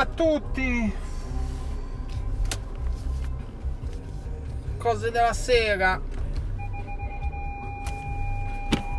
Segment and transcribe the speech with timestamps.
[0.00, 0.92] a tutti.
[4.78, 6.00] Cose della sera.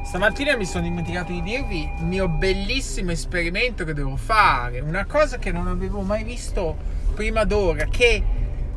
[0.06, 4.80] Stamattina mi sono dimenticato di dirvi il mio bellissimo esperimento che devo fare.
[4.82, 6.78] Una cosa che non avevo mai visto
[7.16, 7.86] prima d'ora.
[7.86, 8.24] Che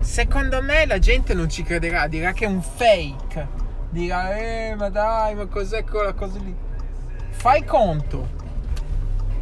[0.00, 2.06] secondo me la gente non ci crederà.
[2.06, 3.62] Dirà che è un fake.
[3.90, 6.54] Dirà, eh, ma dai, ma cos'è quella cosa lì?
[7.30, 8.42] Fai conto.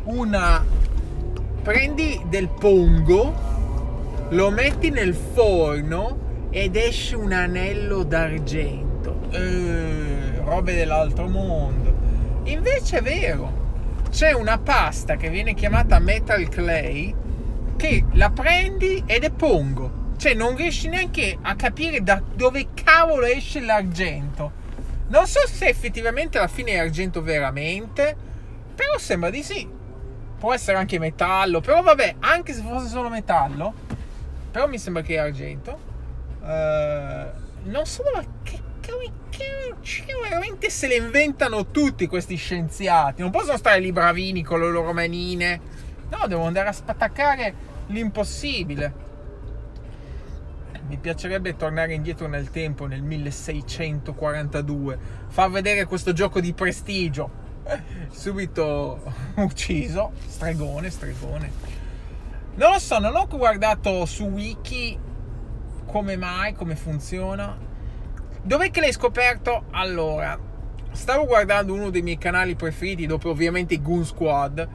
[0.05, 0.65] Una
[1.63, 3.33] prendi del pongo,
[4.31, 9.29] lo metti nel forno ed esce un anello d'argento.
[9.31, 11.95] Eh, robe dell'altro mondo.
[12.45, 13.61] Invece è vero,
[14.11, 17.15] c'è una pasta che viene chiamata metal clay
[17.77, 20.01] che la prendi ed è pongo.
[20.17, 24.61] Cioè non riesci neanche a capire da dove cavolo esce l'argento.
[25.09, 28.17] Non so se effettivamente alla fine è argento veramente,
[28.75, 29.81] però sembra di sì
[30.43, 33.73] può essere anche metallo, però vabbè, anche se fosse solo metallo,
[34.51, 35.79] però mi sembra che è argento.
[36.41, 39.73] Uh, non so dove che, che,
[40.21, 43.23] veramente se le inventano tutti questi scienziati.
[43.23, 45.61] Non possono stare lì bravini con le loro manine.
[46.11, 47.55] No, devono andare a spattaccare
[47.87, 48.95] l'impossibile.
[50.89, 54.99] Mi piacerebbe tornare indietro nel tempo, nel 1642,
[55.29, 57.42] far vedere questo gioco di prestigio
[58.11, 59.01] subito
[59.37, 60.13] ucciso.
[60.27, 61.51] Stregone, stregone.
[62.55, 64.99] Non lo so, non ho guardato su wiki
[65.87, 67.57] come mai, come funziona.
[68.43, 69.65] Dov'è che l'hai scoperto?
[69.71, 70.39] Allora,
[70.91, 74.69] stavo guardando uno dei miei canali preferiti, dopo ovviamente Goon Squad.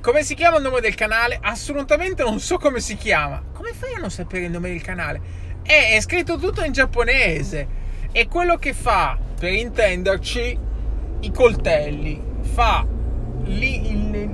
[0.00, 1.38] Come si chiama il nome del canale?
[1.42, 3.42] Assolutamente non so come si chiama.
[3.52, 5.20] Come fai a non sapere il nome del canale?
[5.62, 7.86] È, è scritto tutto in giapponese.
[8.12, 10.58] E quello che fa, per intenderci,
[11.20, 12.27] i coltelli
[12.58, 12.84] fa
[13.44, 14.28] lì il,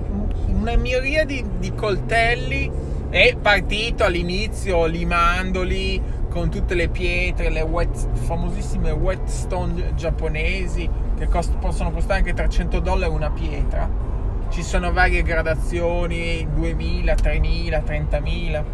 [0.47, 2.71] una miriade di coltelli
[3.11, 11.55] è partito all'inizio limandoli con tutte le pietre, le wet, famosissime whetstone giapponesi che cost,
[11.59, 13.91] possono costare anche 300 dollari una pietra.
[14.49, 18.65] Ci sono varie gradazioni, 2000, 3000, 30.000.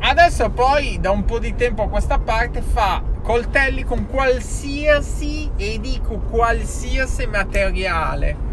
[0.00, 5.78] Adesso poi da un po' di tempo a questa parte fa coltelli con qualsiasi, e
[5.80, 8.49] dico qualsiasi materiale,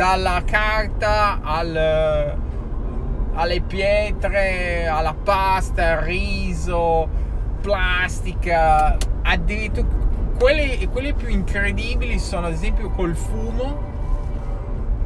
[0.00, 2.38] dalla carta al,
[3.34, 7.06] alle pietre, alla pasta, al riso,
[7.60, 9.86] plastica, addirittura
[10.38, 13.88] quelli, quelli più incredibili sono ad esempio col fumo.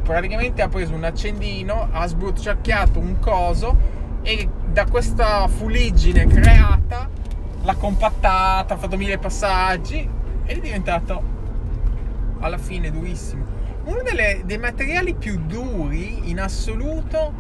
[0.04, 3.76] Praticamente ha preso un accendino, ha sbucciacchiato un coso
[4.22, 7.08] e da questa fuliggine creata
[7.62, 10.08] l'ha compattata, ha fatto mille passaggi
[10.44, 11.20] ed è diventato
[12.38, 13.54] alla fine durissimo.
[13.84, 17.32] Uno delle, dei materiali più duri in assoluto,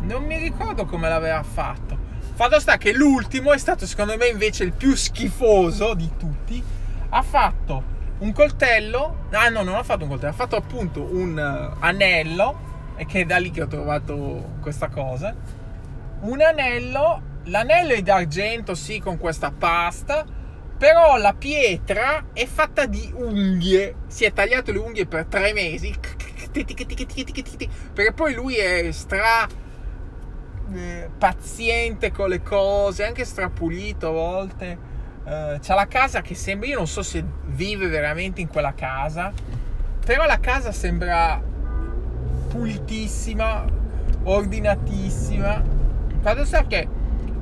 [0.00, 1.98] non mi ricordo come l'aveva fatto.
[2.34, 6.62] Fatto sta che l'ultimo è stato secondo me invece il più schifoso di tutti.
[7.10, 11.36] Ha fatto un coltello, ah no, non ha fatto un coltello, ha fatto appunto un
[11.36, 15.34] uh, anello, e che è da lì che ho trovato questa cosa.
[16.20, 20.24] Un anello l'anello è d'argento, sì, con questa pasta,
[20.80, 23.96] però la pietra è fatta di unghie.
[24.06, 25.94] Si è tagliato le unghie per tre mesi,
[27.92, 29.46] perché poi lui è stra
[30.72, 34.78] eh, paziente con le cose, anche strapulito a volte.
[35.22, 39.30] Uh, c'ha la casa che sembra, io non so se vive veramente in quella casa,
[40.02, 41.42] però la casa sembra
[42.48, 43.66] pulitissima,
[44.22, 45.62] ordinatissima.
[46.42, 46.88] Sta che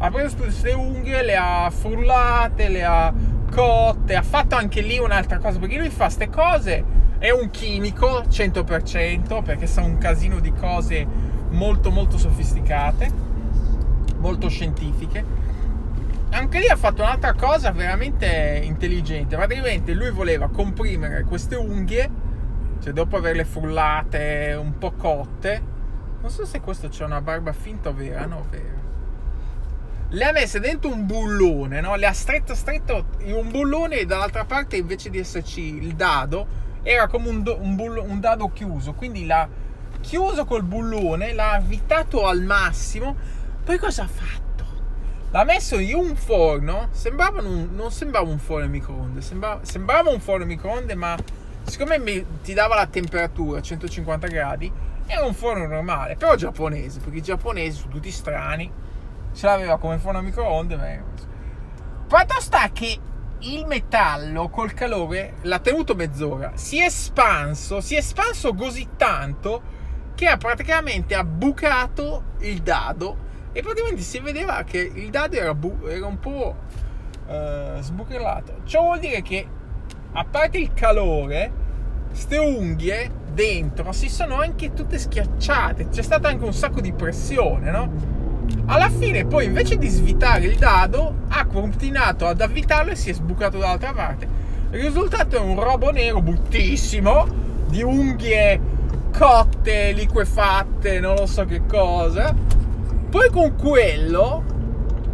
[0.01, 3.13] ha preso queste unghie, le ha frullate, le ha
[3.49, 6.85] cotte, ha fatto anche lì un'altra cosa, perché lui fa queste cose,
[7.19, 11.07] è un chimico 100%, perché sa un casino di cose
[11.51, 13.11] molto molto sofisticate,
[14.19, 15.47] molto scientifiche.
[16.31, 22.11] Anche lì ha fatto un'altra cosa veramente intelligente, praticamente lui voleva comprimere queste unghie,
[22.81, 25.63] cioè dopo averle frullate un po' cotte,
[26.21, 28.88] non so se questo c'è una barba finta o vera, no, vera
[30.11, 31.95] le ha messe dentro un bullone, no?
[31.97, 36.67] le ha stretto stretto in un bullone e dall'altra parte invece di esserci il dado
[36.83, 39.47] era come un, do, un, bullo, un dado chiuso, quindi l'ha
[40.01, 43.15] chiuso col bullone, l'ha avvitato al massimo,
[43.63, 44.47] poi cosa ha fatto?
[45.31, 50.21] L'ha messo in un forno, sembrava un, non sembrava un forno microonde, sembrava, sembrava un
[50.21, 51.17] forno microonde ma
[51.65, 54.73] siccome mi, ti dava la temperatura 150 gradi,
[55.05, 58.87] era un forno normale, però giapponese, perché i giapponesi sono tutti strani
[59.33, 60.77] ce l'aveva come forno a microonde.
[60.77, 60.87] Ma...
[62.07, 62.99] Fatto sta che
[63.41, 69.77] il metallo col calore l'ha tenuto mezz'ora, si è espanso, si è espanso così tanto
[70.15, 75.87] che ha praticamente bucato il dado e praticamente si vedeva che il dado era, bu-
[75.87, 76.57] era un po'
[77.29, 78.61] eh, sbuchellato.
[78.65, 79.47] Ciò vuol dire che,
[80.13, 81.53] a parte il calore,
[82.13, 85.89] ste unghie dentro si sono anche tutte schiacciate.
[85.91, 87.93] C'è stata anche un sacco di pressione, no?
[88.67, 93.13] Alla fine, poi, invece di svitare il dado, ha continuato ad avvitarlo e si è
[93.13, 94.29] sbucato dall'altra parte.
[94.71, 97.27] Il risultato è un robo nero bruttissimo
[97.69, 98.61] di unghie
[99.17, 102.35] cotte, liquefatte, non lo so che cosa.
[103.09, 104.45] Poi con quello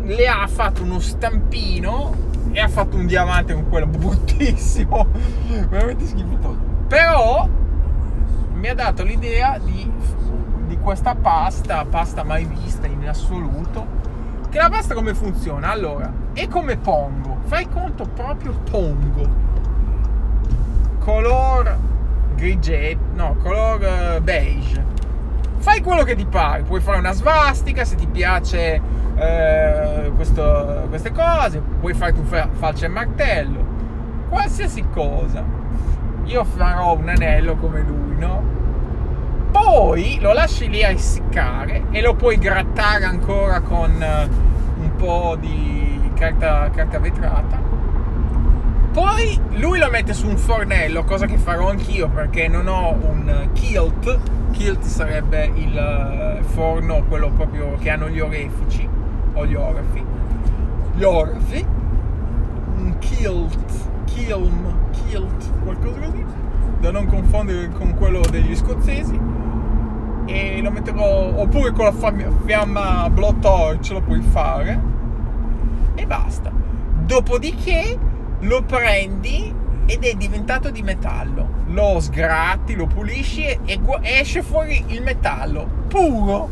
[0.03, 2.23] le ha fatto uno stampino
[2.53, 5.07] e ha fatto un diamante con quello bruttissimo,
[5.69, 6.59] veramente schifoso.
[6.89, 7.49] Però
[8.53, 9.91] mi ha dato l'idea di,
[10.75, 14.03] di questa pasta, pasta mai vista in assoluto.
[14.51, 15.71] Che la pasta come funziona?
[15.71, 19.43] Allora, è come pongo, fai conto proprio pongo.
[20.99, 21.77] Color
[22.35, 24.93] grigetto, no, color beige.
[25.59, 28.81] Fai quello che ti pare, puoi fare una svastica se ti piace
[29.17, 33.65] eh, questo, queste cose, puoi fare tu falce e martello,
[34.29, 35.43] qualsiasi cosa.
[36.25, 38.54] Io farò un anello come lui, no?
[39.55, 44.29] Poi lo lasci lì a essiccare e lo puoi grattare ancora con eh,
[44.79, 47.61] un po' di carta, carta vetrata.
[48.93, 53.51] Poi lui lo mette su un fornello, cosa che farò anch'io perché non ho un
[53.53, 54.19] kilt.
[54.51, 58.89] Kilt sarebbe il eh, forno, quello proprio che hanno gli orefici
[59.35, 60.05] o gli orafi.
[60.97, 61.65] Gli orafi.
[62.77, 66.25] Un kilt, kilm, kilt, qualcosa così.
[66.81, 69.44] Da non confondere con quello degli scozzesi.
[70.27, 71.93] E lo metterò oppure con la
[72.45, 74.81] fiamma blowtorch lo puoi fare.
[75.95, 76.51] E basta.
[77.05, 77.99] Dopodiché
[78.41, 79.55] lo prendi
[79.87, 81.63] ed è diventato di metallo.
[81.69, 86.49] Lo sgratti, lo pulisci e esce fuori il metallo puro.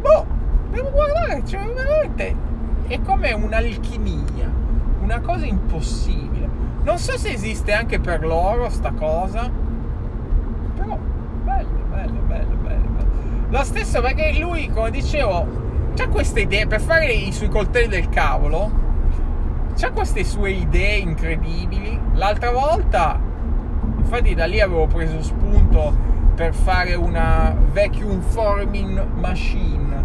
[0.00, 0.26] Boh,
[0.70, 2.34] devo guardare, cioè veramente
[2.88, 4.50] è come un'alchimia,
[5.00, 6.48] una cosa impossibile.
[6.82, 9.48] Non so se esiste anche per loro sta cosa,
[10.74, 10.98] però
[11.44, 12.20] bello, bello.
[12.26, 12.61] bello.
[13.52, 15.46] Lo stesso perché lui, come dicevo,
[15.98, 18.80] ha queste idee per fare i suoi coltelli del cavolo.
[19.78, 22.00] Ha queste sue idee incredibili.
[22.14, 23.20] L'altra volta,
[23.98, 25.94] infatti, da lì avevo preso spunto
[26.34, 30.02] per fare una vacuum forming machine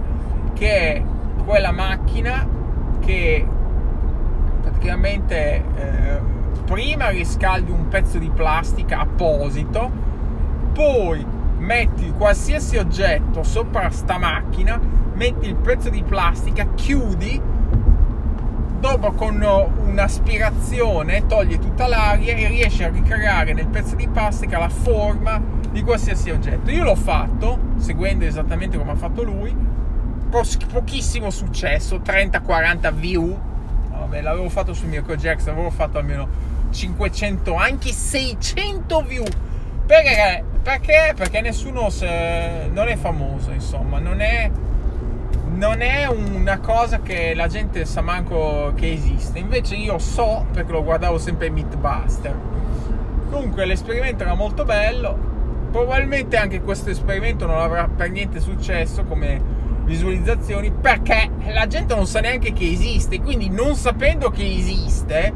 [0.53, 1.03] che è
[1.45, 2.45] quella macchina
[2.99, 3.47] che
[4.61, 6.19] praticamente eh,
[6.65, 9.89] prima riscaldi un pezzo di plastica apposito,
[10.73, 14.79] poi metti qualsiasi oggetto sopra sta macchina,
[15.13, 17.41] metti il pezzo di plastica, chiudi,
[18.79, 24.69] dopo con un'aspirazione togli tutta l'aria e riesci a ricreare nel pezzo di plastica la
[24.69, 26.69] forma di qualsiasi oggetto.
[26.71, 29.55] Io l'ho fatto, seguendo esattamente come ha fatto lui,
[30.29, 33.39] pochissimo successo, 30-40 view.
[33.89, 36.27] Vabbè, l'avevo fatto su Mirko Jackson, avevo fatto almeno
[36.69, 39.23] 500, anche 600 view.
[39.87, 40.43] Perché?
[40.61, 41.13] Perché?
[41.15, 42.69] Perché nessuno se...
[42.73, 44.51] non è famoso, insomma, non è,
[45.55, 49.39] non è una cosa che la gente sa manco che esiste.
[49.39, 52.35] Invece io so, perché lo guardavo sempre in Meatbuster.
[53.31, 55.17] Comunque l'esperimento era molto bello.
[55.71, 59.41] Probabilmente anche questo esperimento non avrà per niente successo come
[59.85, 65.33] visualizzazioni perché la gente non sa neanche che esiste, quindi non sapendo che esiste,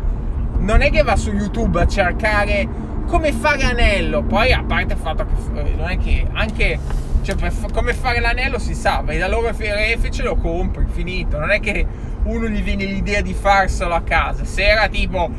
[0.57, 4.23] non è che va su YouTube a cercare come fare anello.
[4.23, 6.79] Poi a parte il fatto che eh, non è che anche
[7.21, 11.37] cioè, per, come fare l'anello si sa, vai da loro a Refice lo compri, finito.
[11.37, 11.85] Non è che
[12.23, 14.43] uno gli viene l'idea di farselo a casa.
[14.43, 15.29] Se era tipo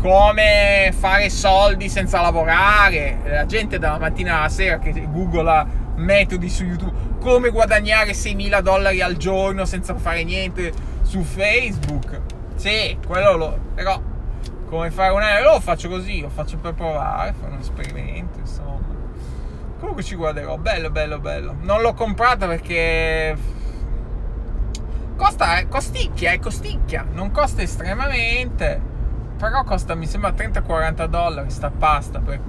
[0.00, 6.64] come fare soldi senza lavorare, la gente dalla mattina alla sera che googla metodi su
[6.64, 12.20] YouTube come guadagnare 6.000 dollari al giorno senza fare niente su Facebook.
[12.56, 13.58] Sì, quello lo...
[13.74, 14.00] però
[14.72, 18.80] come fare un aereo lo faccio così, lo faccio per provare, fare un esperimento, insomma.
[19.78, 21.54] Comunque ci guarderò, bello, bello, bello.
[21.60, 23.36] Non l'ho comprata perché
[25.14, 28.80] costa, eh, costicchia, è costicchia, non costa estremamente,
[29.36, 32.40] però costa mi sembra 30-40 dollari sta pasta, per...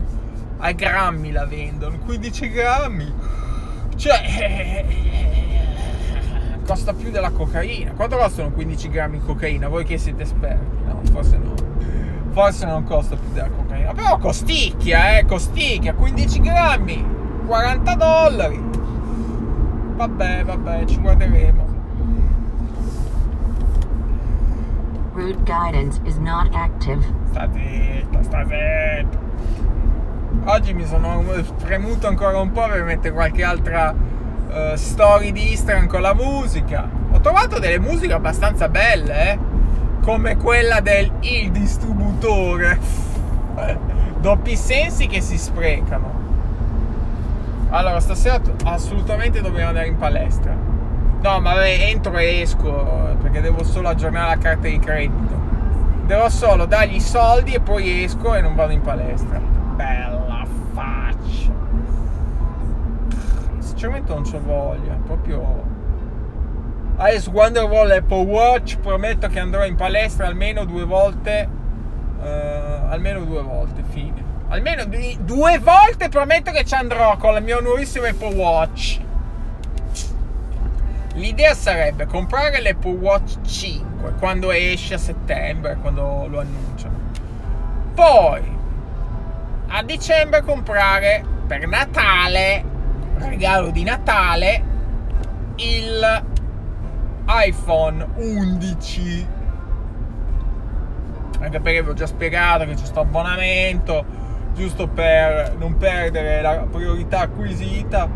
[0.60, 3.14] a grammi la vendono, 15 grammi
[3.98, 4.86] cioè,
[6.66, 7.92] costa più della cocaina.
[7.92, 9.68] Quanto costano 15 grammi di cocaina?
[9.68, 10.86] Voi che siete esperti?
[10.86, 11.63] No, forse no.
[12.34, 13.94] Forse non costa più della cocaina.
[13.94, 15.94] Però costicchia, eh, costicchia.
[15.94, 17.06] 15 grammi,
[17.46, 18.62] 40 dollari.
[19.96, 21.72] Vabbè, vabbè, ci guarderemo.
[25.14, 27.06] Route guidance is not active.
[27.30, 29.20] Sta zitto, sta zitto.
[30.46, 31.24] Oggi mi sono
[31.64, 36.90] premuto ancora un po' per mettere qualche altra uh, story di Instagram con la musica.
[37.22, 39.53] trovato delle musiche abbastanza belle, eh?
[40.04, 42.78] Come quella del Il distributore.
[44.20, 46.22] Doppi sensi che si sprecano.
[47.70, 50.54] Allora, stasera assolutamente dobbiamo andare in palestra.
[51.22, 55.42] No, ma vabbè, entro e esco perché devo solo aggiornare la carta di credito.
[56.06, 59.40] Devo solo dargli i soldi e poi esco e non vado in palestra.
[59.40, 61.52] Bella faccia.
[63.60, 65.73] Sinceramente non c'ho voglia, proprio
[67.32, 71.50] Quando avrò l'Apple Watch prometto che andrò in palestra almeno due volte.
[72.20, 72.24] Uh,
[72.90, 74.24] almeno due volte, fine.
[74.50, 79.00] Almeno due volte prometto che ci andrò con il mio nuovissimo Apple Watch.
[81.16, 87.12] L'idea sarebbe comprare l'Apple Watch 5 quando esce a settembre, quando lo annunciano.
[87.94, 88.42] Poi
[89.68, 92.64] a dicembre comprare per Natale,
[93.18, 94.64] regalo di Natale,
[95.56, 96.32] il
[97.28, 99.28] iPhone 11
[101.40, 104.06] anche perché vi ho già spiegato che c'è questo abbonamento
[104.54, 108.08] giusto per non perdere la priorità acquisita.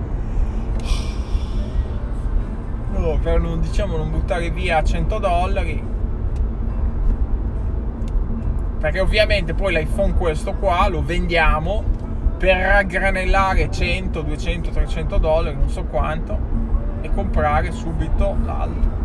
[2.92, 5.96] No, per non, diciamo, non buttare via 100 dollari.
[8.80, 11.84] Perché ovviamente poi l'iPhone questo qua lo vendiamo
[12.38, 16.38] per raggranellare 100, 200, 300 dollari non so quanto
[17.02, 18.97] e comprare subito l'altro.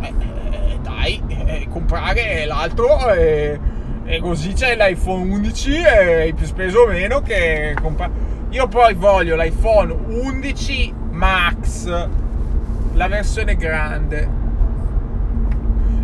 [0.00, 0.12] Eh,
[0.50, 3.58] eh, dai, eh, comprare l'altro e,
[4.04, 8.34] e, così c'è l'iPhone 11 e più speso o meno che comprare.
[8.50, 12.08] Io poi voglio l'iPhone 11 Max,
[12.92, 14.44] la versione grande.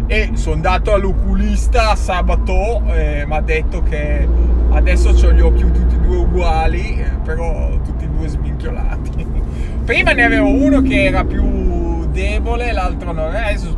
[0.06, 4.28] E sono andato all'oculista sabato e mi ha detto che
[4.70, 9.26] adesso ho gli occhi tutti e due uguali, eh, però tutti e due sminchiolati.
[9.84, 13.74] Prima ne avevo uno che era più debole, l'altro no, adesso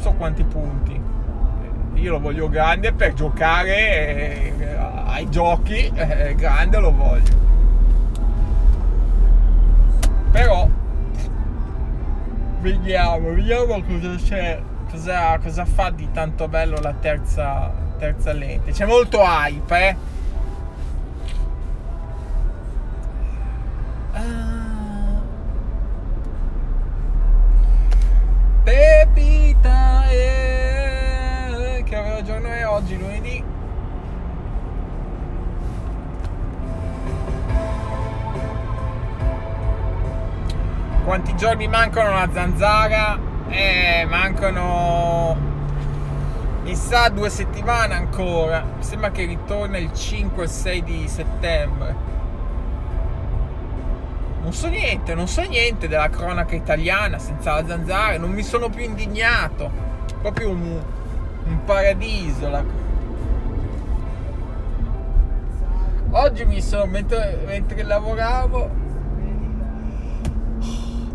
[0.00, 1.00] so quanti punti.
[1.94, 4.76] Io lo voglio grande per giocare eh,
[5.06, 7.46] ai giochi, eh, grande lo voglio.
[10.30, 10.68] Però
[12.60, 18.70] vediamo, vediamo cosa c'è, cosa, cosa fa di tanto bello la terza, terza lente.
[18.70, 19.96] C'è molto hype, eh
[32.78, 33.44] oggi lunedì.
[41.04, 43.18] Quanti giorni mancano alla zanzara?
[43.48, 45.36] Eh mancano
[46.62, 48.62] mi sa due settimane ancora.
[48.76, 52.06] Mi sembra che ritorna il 5 e 6 di settembre.
[54.42, 58.68] Non so niente, non so niente della cronaca italiana senza la zanzara, non mi sono
[58.68, 59.86] più indignato.
[60.20, 60.80] Proprio un,
[61.48, 62.48] un paradiso.
[62.48, 62.64] La...
[66.10, 68.70] Oggi mi sono, mentre, mentre lavoravo,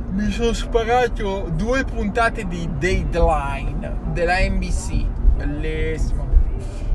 [0.09, 5.05] mi sono sparato due puntate di Dateline della NBC,
[5.37, 6.27] bellissimo.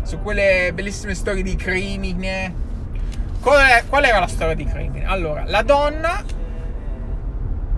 [0.02, 2.66] Su quelle bellissime storie di crimine
[3.40, 5.06] Qual, è, qual era la storia di crimine?
[5.06, 6.22] Allora, la donna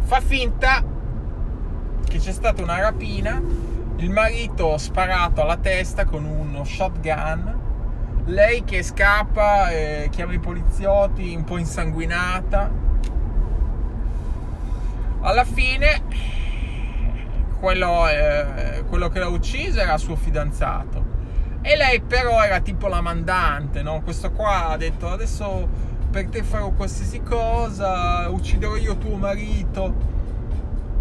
[0.01, 0.83] fa finta
[2.09, 3.41] che c'è stata una rapina,
[4.01, 7.59] il marito sparato alla testa con uno shotgun,
[8.27, 12.71] lei che scappa, eh, chiama i poliziotti un po' insanguinata.
[15.21, 16.03] Alla fine
[17.59, 21.05] quello, eh, quello che l'ha uccisa era suo fidanzato
[21.61, 24.01] e lei però era tipo la mandante, no?
[24.01, 25.69] Questo qua ha detto adesso
[26.11, 30.19] per te farò qualsiasi cosa, ucciderò io tuo marito.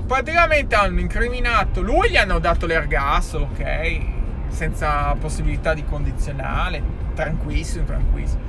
[0.10, 4.00] Praticamente hanno incriminato, lui gli hanno dato l'ergastolo, ok?
[4.48, 6.82] Senza possibilità di condizionale,
[7.14, 8.42] tranquillissimo, tranquillissimo.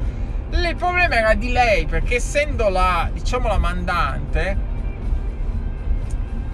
[0.52, 4.56] Il problema era di lei, perché essendo la, diciamo, la mandante,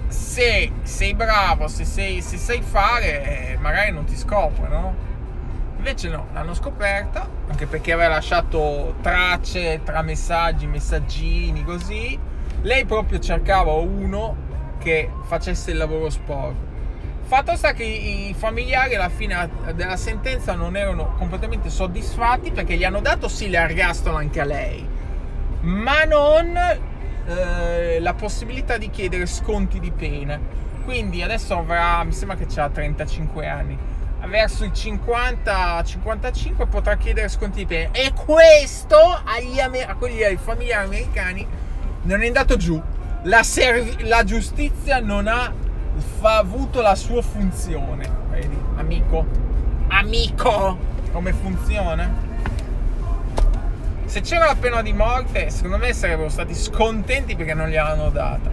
[0.09, 4.93] se sei bravo, se, sei, se sai fare, magari non ti scopre, no?
[5.77, 12.19] Invece no, l'hanno scoperta, anche perché aveva lasciato tracce tra messaggi, messaggini, così.
[12.63, 14.46] Lei proprio cercava uno
[14.87, 16.75] che facesse il lavoro sporco.
[17.23, 22.85] Fatto sta che i familiari alla fine della sentenza non erano completamente soddisfatti perché gli
[22.85, 24.87] hanno dato sì l'ergastolo anche a lei,
[25.59, 30.39] ma non eh, la possibilità di chiedere sconti di pena.
[30.85, 33.77] Quindi adesso avrà, mi sembra che ha 35 anni
[34.27, 37.89] verso i 50-55 potrà chiedere sconti di pena.
[37.91, 41.45] E questo agli, a quelli ai familiari americani
[42.03, 42.81] non è andato giù.
[43.23, 45.51] La, serv- la giustizia non ha
[46.19, 48.09] fa avuto la sua funzione.
[48.29, 49.25] Vedi, amico?
[49.87, 50.77] Amico!
[51.11, 52.25] Come funziona?
[54.05, 58.49] Se c'era la pena di morte, secondo me sarebbero stati scontenti perché non gliel'hanno data.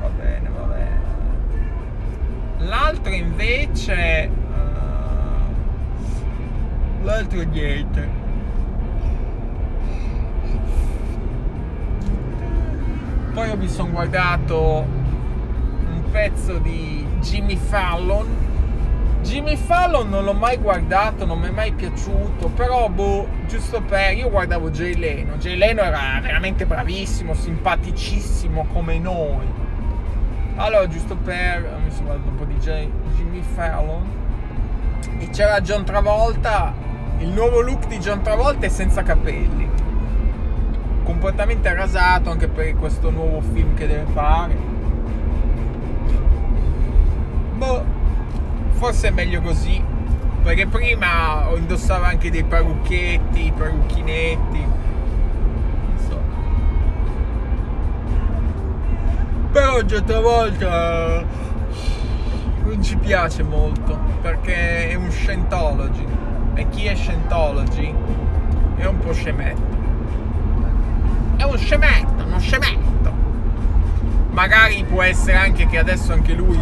[0.00, 1.00] Va bene, va bene.
[2.58, 4.30] L'altro invece...
[4.52, 5.44] Uh,
[7.04, 8.26] l'altro niente.
[13.38, 18.26] Poi mi sono guardato un pezzo di Jimmy Fallon
[19.22, 24.16] Jimmy Fallon non l'ho mai guardato, non mi è mai piaciuto, però boh, giusto per...
[24.16, 29.46] Io guardavo Jay Leno, Jay Leno era veramente bravissimo, simpaticissimo come noi.
[30.56, 31.78] Allora, giusto per...
[31.84, 34.04] mi sono guardato un po' di Jay, Jimmy Fallon.
[35.18, 36.74] E c'era John Travolta,
[37.18, 39.77] il nuovo look di John Travolta è senza capelli.
[41.20, 44.56] Completamente rasato anche per questo nuovo film che deve fare.
[47.54, 47.84] Boh
[48.74, 49.82] forse è meglio così
[50.44, 54.64] perché prima indossava anche dei parrucchetti, parrucchinetti.
[55.88, 56.20] Non so.
[59.50, 61.24] Però già volta
[62.62, 66.06] non ci piace molto perché è un Scientology
[66.54, 67.92] e chi è Scientology
[68.76, 69.77] è un po' scemetto.
[71.48, 73.10] Un scemetto, uno scemetto.
[74.32, 76.58] Magari può essere anche che adesso anche lui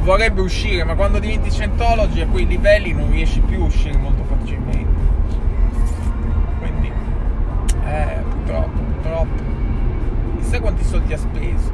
[0.00, 4.24] vorrebbe uscire, ma quando diventi Scientology a quei livelli non riesci più a uscire molto
[4.24, 5.02] facilmente.
[6.58, 6.90] Quindi,
[7.84, 9.42] eh, purtroppo, purtroppo.
[10.38, 11.72] Chissà quanti soldi ha speso.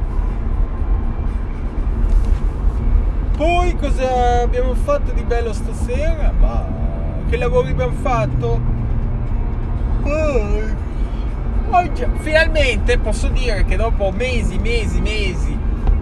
[3.37, 6.33] Poi cosa abbiamo fatto di bello stasera?
[6.37, 6.65] Ma
[7.29, 8.59] che lavori abbiamo fatto?
[10.01, 10.85] Poi,
[11.69, 15.57] oggi, finalmente posso dire che dopo mesi, mesi, mesi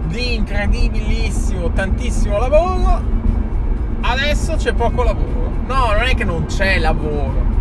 [0.06, 3.02] di incredibilissimo, tantissimo lavoro,
[4.00, 5.50] adesso c'è poco lavoro.
[5.66, 7.54] No, non è che non c'è lavoro.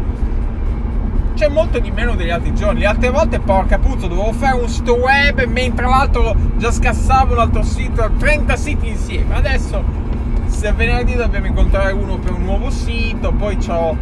[1.34, 2.80] C'è molto di meno degli altri giorni.
[2.80, 7.39] Le altre volte, porca puzza, dovevo fare un sito web mentre l'altro già scassavo un
[7.39, 9.36] altro sito, 30 siti insieme.
[9.36, 9.84] Adesso,
[10.46, 13.98] se venerdì dobbiamo incontrare uno per un nuovo sito, poi ho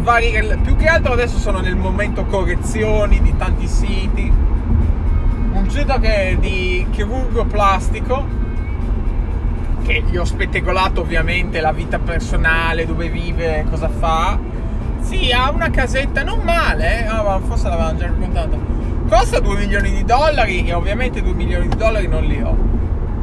[0.00, 0.58] vari...
[0.62, 4.48] Più che altro adesso sono nel momento correzioni di tanti siti
[5.52, 8.24] un sito che è di chirurgo plastico
[9.82, 14.38] che gli ho spettacolato ovviamente la vita personale, dove vive, cosa fa.
[15.00, 17.10] Sì, ha una casetta non male, eh?
[17.10, 18.58] oh, forse l'avevamo già raccontato.
[19.08, 22.56] Costa 2 milioni di dollari e ovviamente 2 milioni di dollari non li ho.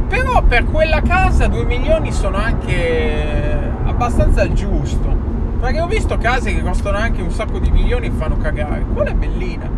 [0.10, 5.17] Però per quella casa 2 milioni sono anche abbastanza giusto.
[5.60, 8.86] Perché ho visto case che costano anche un sacco di milioni e fanno cagare.
[8.94, 9.70] Quella è bellina.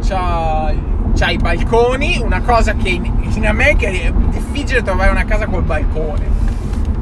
[0.00, 0.72] C'ha
[1.14, 5.62] c'ha i balconi, una cosa che in, in America è difficile trovare una casa col
[5.62, 6.26] balcone.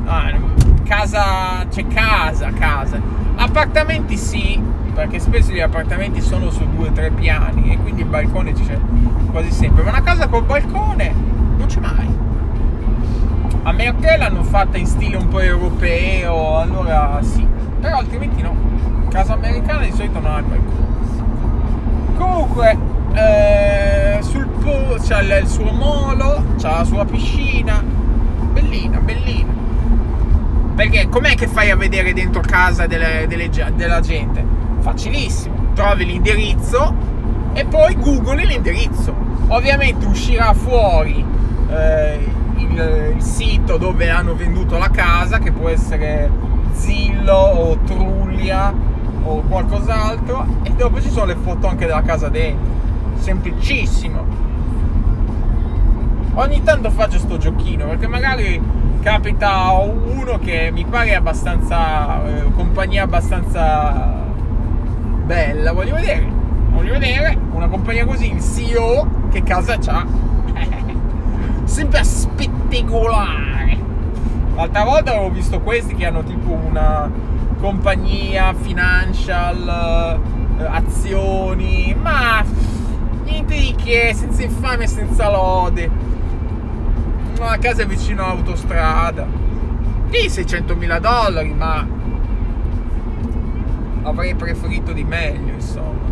[0.04, 0.32] Ah,
[0.84, 3.00] casa, c'è casa, casa.
[3.36, 4.62] Appartamenti sì,
[4.94, 8.78] perché spesso gli appartamenti sono su due o tre piani e quindi il balcone c'è
[9.30, 9.82] quasi sempre.
[9.82, 11.14] Ma una casa col balcone
[11.56, 12.20] non c'è mai.
[13.64, 17.46] A che l'hanno fatta in stile un po' europeo, allora sì.
[17.82, 18.54] Però altrimenti no.
[19.10, 20.90] Casa americana di solito non ha il balcone.
[22.16, 22.78] Comunque,
[23.14, 27.82] eh, sul po- c'ha il suo molo, c'ha la sua piscina,
[28.52, 29.52] bellina, bellina.
[30.76, 34.44] Perché com'è che fai a vedere dentro casa delle, delle, della gente?
[34.78, 36.94] Facilissimo, trovi l'indirizzo
[37.52, 39.12] e poi googli l'indirizzo.
[39.48, 41.24] Ovviamente uscirà fuori
[41.68, 46.30] eh, il, il sito dove hanno venduto la casa, che può essere
[46.72, 48.72] Zillo o Trullia
[49.24, 52.72] o qualcos'altro, e dopo ci sono le foto anche della casa dentro
[53.22, 54.50] semplicissimo.
[56.34, 58.60] Ogni tanto faccio sto giochino perché magari
[59.00, 64.20] capita uno che mi pare abbastanza eh, compagnia abbastanza
[65.24, 66.40] bella, voglio vedere.
[66.70, 70.04] Voglio vedere una compagnia così, il CEO che casa c'ha.
[71.64, 73.71] Sempre spettacolare.
[74.54, 77.10] L'altra volta avevo visto questi che hanno tipo una
[77.58, 80.20] compagnia financial,
[80.58, 82.44] eh, azioni, ma
[83.24, 85.90] niente di che, senza infame e senza lode.
[87.38, 89.26] Una casa vicino all'autostrada.
[90.10, 91.86] Sì, 600 mila dollari, ma
[94.02, 96.11] avrei preferito di meglio, insomma.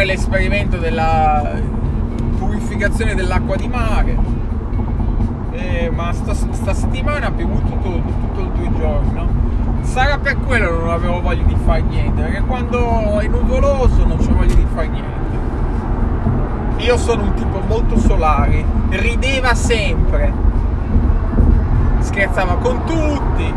[0.00, 1.60] Fare l'esperimento della
[2.38, 4.16] purificazione dell'acqua di mare.
[5.52, 9.28] Eh, ma sta, sta, settimana ha bevuto tutto, tutto il due giorni, no?
[9.82, 14.18] Sarà per quello che non avevo voglia di fare niente, perché quando è nuvoloso non
[14.18, 15.38] ho voglia di fare niente.
[16.78, 20.32] Io sono un tipo molto solare, rideva sempre,
[21.98, 23.52] scherzava con tutti,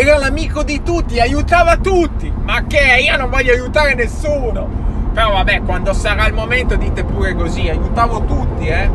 [0.00, 2.32] era l'amico di tutti, aiutava tutti.
[2.44, 3.02] Ma che?
[3.04, 4.66] Io non voglio aiutare nessuno.
[5.12, 8.88] Però vabbè, quando sarà il momento dite pure così, aiutavo tutti, eh.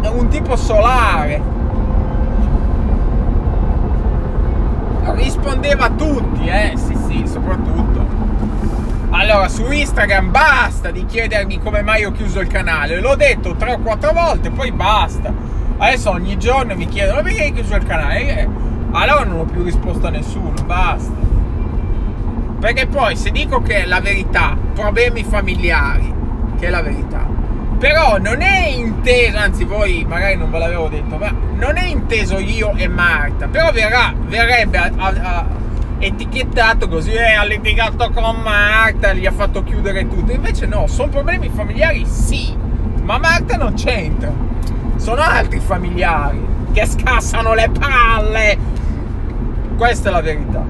[0.00, 1.42] È un tipo solare.
[5.04, 6.72] Rispondeva a tutti, eh.
[6.76, 8.06] Sì, sì, soprattutto.
[9.10, 13.00] Allora, su Instagram basta di chiedermi come mai ho chiuso il canale.
[13.00, 15.30] L'ho detto 3 o 4 volte, poi basta.
[15.76, 18.67] Adesso ogni giorno mi chiedono perché hai chiuso il canale.
[18.90, 21.12] Allora non ho più risposto a nessuno, basta.
[22.58, 26.12] Perché poi se dico che è la verità, problemi familiari,
[26.58, 27.26] che è la verità,
[27.78, 32.38] però non è inteso, anzi voi magari non ve l'avevo detto, ma non è inteso
[32.38, 35.46] io e Marta, però verrà, verrebbe a, a, a
[35.98, 41.10] etichettato così, eh, ha litigato con Marta, gli ha fatto chiudere tutto, invece no, sono
[41.10, 42.56] problemi familiari sì,
[43.02, 44.32] ma Marta non c'entra,
[44.96, 48.58] sono altri familiari che scassano le palle
[49.78, 50.62] questa è la verità.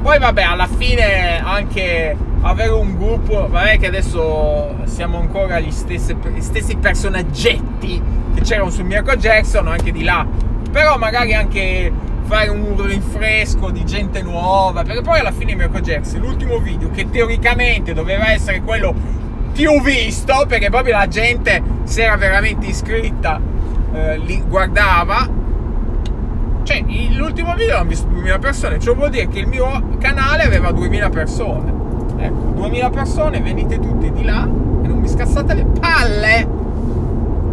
[0.00, 6.14] Poi vabbè, alla fine anche avere un gruppo, vabbè che adesso siamo ancora gli stessi,
[6.14, 8.00] gli stessi personaggetti
[8.32, 10.24] che c'erano su Mirko Jackson, anche di là.
[10.70, 11.92] Però magari anche
[12.22, 17.10] fare un rinfresco di gente nuova, perché poi alla fine Mirko Jackson, l'ultimo video che
[17.10, 18.94] teoricamente doveva essere quello
[19.52, 23.40] più visto, perché proprio la gente si era veramente iscritta,
[23.92, 25.28] eh, li guardava,
[26.68, 26.84] cioè,
[27.16, 31.08] l'ultimo video hanno visto 2000 persone, ciò vuol dire che il mio canale aveva 2000
[31.08, 31.72] persone.
[32.18, 36.46] Ecco, 2000 persone, venite tutti di là e non mi scassate le palle.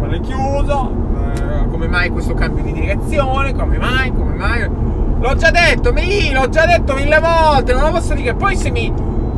[0.00, 0.92] Ma l'ho chiuso,
[1.32, 4.68] eh, come mai questo cambio di direzione, come mai, come mai.
[5.18, 8.34] L'ho già detto, mi, l'ho già detto mille volte, non lo posso dire.
[8.34, 8.92] Poi se mi,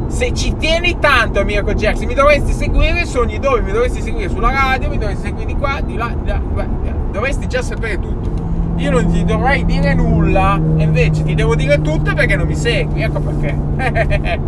[0.09, 4.29] se ci tieni tanto Mirko Jackson, mi dovresti seguire su ogni dove, mi dovresti seguire
[4.29, 6.67] sulla radio, mi dovresti seguire di qua, di là, di là, di là.
[7.13, 8.38] dovresti già sapere tutto
[8.79, 12.55] io non ti dovrei dire nulla e invece ti devo dire tutto perché non mi
[12.55, 14.39] segui, ecco perché.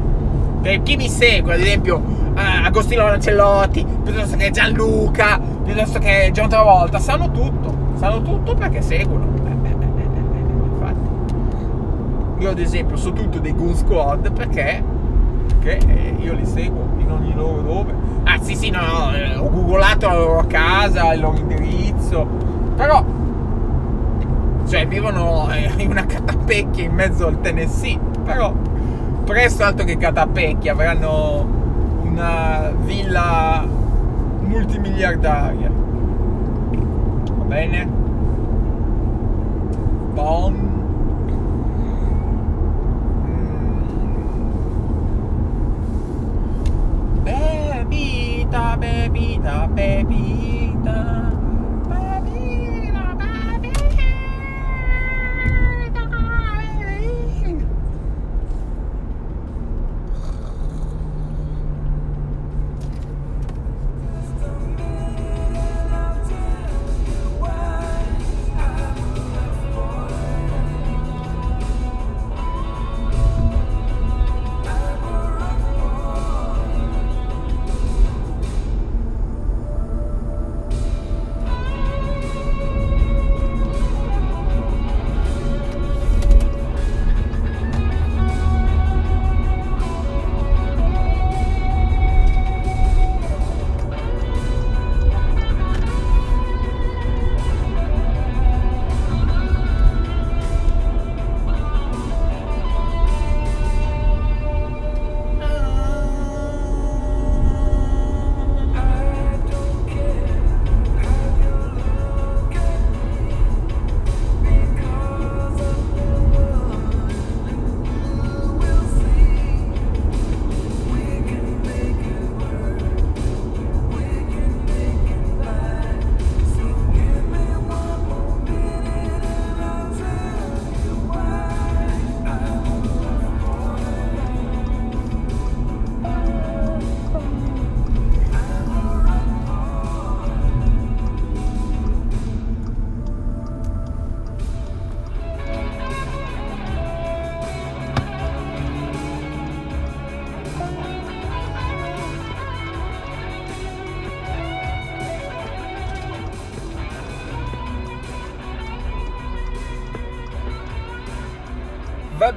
[0.63, 2.01] per chi mi segue, ad esempio
[2.37, 8.83] eh, Agostino Lancellotti, piuttosto che Gianluca, piuttosto che John Travolta, sanno tutto, sanno tutto perché
[8.83, 9.27] seguono.
[10.79, 11.35] Infatti.
[12.39, 14.83] Io ad esempio so tutto dei Goon Squad perché,
[15.59, 17.95] perché io li seguo in ogni loro dove.
[18.25, 22.27] Ah sì sì no, no eh, ho googolato la loro casa, il loro indirizzo,
[22.77, 23.05] però
[24.71, 28.53] cioè vivono eh, in una catapecchia in mezzo al Tennessee, però
[29.25, 31.45] presto altro che catapecchia, avranno
[32.05, 33.67] una villa
[34.41, 35.71] multimiliardaria.
[37.33, 37.89] Va bene?
[40.13, 40.80] Bon.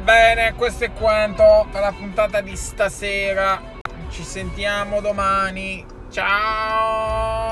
[0.03, 3.61] Bene, questo è quanto per la puntata di stasera.
[4.09, 5.85] Ci sentiamo domani.
[6.11, 7.42] Ciao!